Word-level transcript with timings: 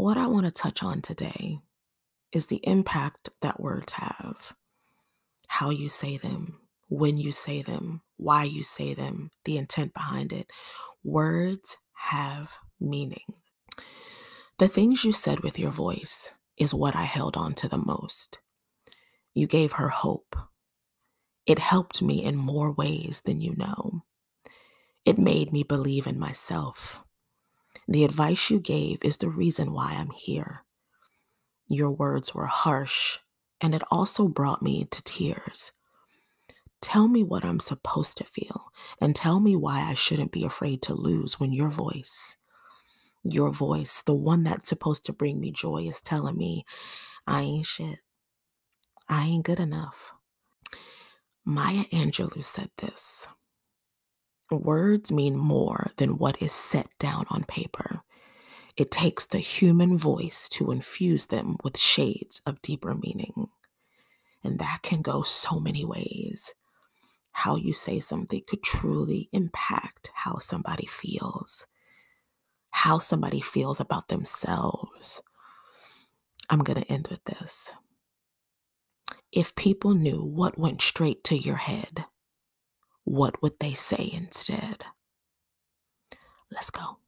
What 0.00 0.16
I 0.16 0.28
want 0.28 0.46
to 0.46 0.50
touch 0.50 0.82
on 0.82 1.02
today 1.02 1.58
is 2.32 2.46
the 2.46 2.66
impact 2.66 3.28
that 3.42 3.60
words 3.60 3.92
have, 3.92 4.54
how 5.46 5.68
you 5.68 5.90
say 5.90 6.16
them, 6.16 6.58
when 6.88 7.18
you 7.18 7.32
say 7.32 7.60
them, 7.60 8.00
why 8.16 8.44
you 8.44 8.62
say 8.62 8.94
them, 8.94 9.30
the 9.44 9.58
intent 9.58 9.92
behind 9.92 10.32
it. 10.32 10.50
Words 11.04 11.76
have 11.92 12.56
meaning. 12.80 13.34
The 14.56 14.68
things 14.68 15.04
you 15.04 15.12
said 15.12 15.40
with 15.40 15.58
your 15.58 15.70
voice 15.70 16.32
is 16.56 16.72
what 16.72 16.96
I 16.96 17.02
held 17.02 17.36
on 17.36 17.52
to 17.56 17.68
the 17.68 17.76
most. 17.76 18.38
You 19.34 19.46
gave 19.46 19.72
her 19.72 19.90
hope. 19.90 20.34
It 21.44 21.58
helped 21.58 22.00
me 22.00 22.24
in 22.24 22.36
more 22.36 22.72
ways 22.72 23.20
than 23.26 23.42
you 23.42 23.54
know. 23.54 24.00
It 25.04 25.18
made 25.18 25.52
me 25.52 25.62
believe 25.62 26.06
in 26.06 26.18
myself. 26.18 27.04
The 27.90 28.04
advice 28.04 28.50
you 28.50 28.60
gave 28.60 29.04
is 29.04 29.18
the 29.18 29.28
reason 29.30 29.72
why 29.72 29.94
I'm 29.98 30.10
here. 30.10 30.64
Your 31.68 31.90
words 31.90 32.34
were 32.34 32.46
harsh, 32.46 33.18
and 33.60 33.74
it 33.74 33.82
also 33.90 34.28
brought 34.28 34.62
me 34.62 34.86
to 34.86 35.02
tears. 35.02 35.72
Tell 36.80 37.08
me 37.08 37.24
what 37.24 37.44
I'm 37.44 37.60
supposed 37.60 38.18
to 38.18 38.24
feel, 38.24 38.72
and 39.00 39.16
tell 39.16 39.40
me 39.40 39.56
why 39.56 39.80
I 39.82 39.94
shouldn't 39.94 40.32
be 40.32 40.44
afraid 40.44 40.82
to 40.82 40.94
lose 40.94 41.40
when 41.40 41.52
your 41.52 41.68
voice, 41.68 42.36
your 43.24 43.50
voice, 43.52 44.02
the 44.02 44.14
one 44.14 44.44
that's 44.44 44.68
supposed 44.68 45.04
to 45.06 45.12
bring 45.12 45.40
me 45.40 45.50
joy, 45.52 45.88
is 45.88 46.00
telling 46.00 46.36
me 46.36 46.64
I 47.26 47.42
ain't 47.42 47.66
shit. 47.66 48.00
I 49.08 49.26
ain't 49.26 49.44
good 49.44 49.60
enough. 49.60 50.12
Maya 51.44 51.84
Angelou 51.92 52.44
said 52.44 52.70
this 52.78 53.26
Words 54.50 55.12
mean 55.12 55.36
more 55.36 55.92
than 55.96 56.18
what 56.18 56.42
is 56.42 56.52
set 56.52 56.88
down 56.98 57.26
on 57.30 57.44
paper. 57.44 58.02
It 58.76 58.90
takes 58.90 59.26
the 59.26 59.38
human 59.38 59.96
voice 59.96 60.48
to 60.50 60.72
infuse 60.72 61.26
them 61.26 61.56
with 61.62 61.78
shades 61.78 62.40
of 62.46 62.62
deeper 62.62 62.94
meaning. 62.94 63.48
And 64.42 64.58
that 64.58 64.80
can 64.82 65.02
go 65.02 65.22
so 65.22 65.60
many 65.60 65.84
ways. 65.84 66.54
How 67.32 67.56
you 67.56 67.72
say 67.72 68.00
something 68.00 68.42
could 68.48 68.62
truly 68.62 69.28
impact 69.32 70.10
how 70.14 70.38
somebody 70.38 70.86
feels, 70.86 71.66
how 72.70 72.98
somebody 72.98 73.40
feels 73.40 73.78
about 73.80 74.08
themselves. 74.08 75.22
I'm 76.48 76.60
going 76.60 76.82
to 76.82 76.92
end 76.92 77.08
with 77.08 77.22
this. 77.24 77.72
If 79.30 79.54
people 79.54 79.94
knew 79.94 80.24
what 80.24 80.58
went 80.58 80.82
straight 80.82 81.22
to 81.24 81.36
your 81.36 81.56
head, 81.56 82.06
what 83.10 83.42
would 83.42 83.58
they 83.58 83.74
say 83.74 84.08
instead? 84.12 84.84
Let's 86.52 86.70
go. 86.70 86.98